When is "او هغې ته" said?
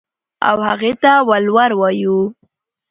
0.49-1.11